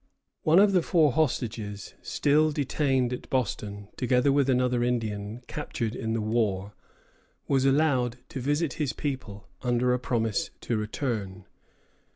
One 0.41 0.57
of 0.57 0.71
the 0.71 0.81
four 0.81 1.11
hostages 1.11 1.93
still 2.01 2.51
detained 2.51 3.13
at 3.13 3.29
Boston, 3.29 3.87
together 3.97 4.31
with 4.31 4.49
another 4.49 4.83
Indian 4.83 5.43
captured 5.45 5.93
in 5.95 6.13
the 6.13 6.21
war, 6.21 6.73
was 7.47 7.65
allowed 7.65 8.17
to 8.29 8.39
visit 8.41 8.73
his 8.81 8.93
people, 8.93 9.47
under 9.61 9.93
a 9.93 9.99
promise 9.99 10.49
to 10.61 10.75
return. 10.75 11.45